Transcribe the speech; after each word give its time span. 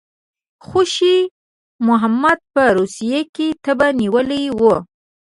خوشي 0.65 1.17
محمد 1.87 2.39
په 2.53 2.63
روسیې 2.77 3.21
کې 3.35 3.47
تبه 3.63 3.87
نیولی 4.01 4.43
وو. 4.59 4.73